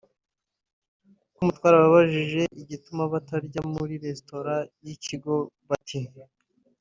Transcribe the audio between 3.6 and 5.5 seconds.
muri Restaurant y’ikigo